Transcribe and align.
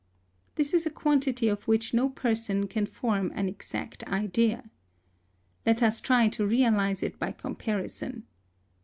* 0.29 0.55
This 0.55 0.73
is 0.73 0.87
a 0.87 0.89
quantity 0.89 1.47
of 1.47 1.67
which 1.67 1.93
no 1.93 2.09
person 2.09 2.67
can 2.67 2.87
form 2.87 3.31
an 3.35 3.47
exact 3.47 4.03
idea. 4.05 4.71
Let 5.63 5.83
us 5.83 6.01
try 6.01 6.27
to 6.29 6.43
reab'se 6.43 7.03
it 7.03 7.19
by 7.19 7.33
comparison. 7.33 8.25